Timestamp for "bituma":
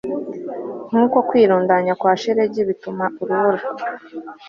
2.69-3.05